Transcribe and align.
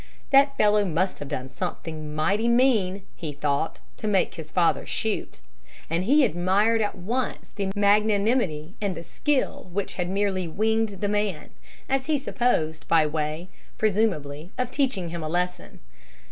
That 0.31 0.57
fellow 0.57 0.83
must 0.83 1.19
have 1.19 1.27
done 1.27 1.49
something 1.51 2.15
mighty 2.15 2.47
mean, 2.47 3.03
he 3.15 3.31
thought, 3.33 3.81
to 3.97 4.07
make 4.07 4.33
his 4.33 4.49
father 4.49 4.87
shoot; 4.87 5.41
and 5.91 6.05
he 6.05 6.25
admired 6.25 6.81
at 6.81 6.95
once 6.97 7.51
the 7.51 7.69
magnanimity 7.75 8.73
and 8.81 8.95
the 8.97 9.03
skill 9.03 9.69
which 9.71 9.93
had 10.01 10.09
merely 10.09 10.47
winged 10.47 11.01
the 11.01 11.07
man, 11.07 11.51
as 11.87 12.07
he 12.07 12.17
supposed, 12.17 12.87
by 12.87 13.05
way, 13.05 13.47
presumably, 13.77 14.49
of 14.57 14.71
teaching 14.71 15.09
him 15.09 15.21
a 15.21 15.29
lesson. 15.29 15.81